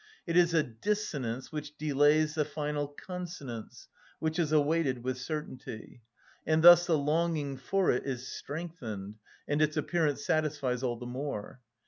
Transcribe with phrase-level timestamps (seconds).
[0.25, 6.01] It is a dissonance which delays the final consonance, which is awaited with certainty;
[6.43, 11.61] and thus the longing for it is strengthened, and its appearance satisfies all the more.